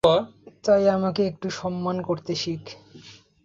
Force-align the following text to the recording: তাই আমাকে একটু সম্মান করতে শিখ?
তাই 0.63 0.83
আমাকে 0.89 1.21
একটু 1.25 1.47
সম্মান 1.51 1.97
করতে 2.01 2.33
শিখ? 2.35 2.63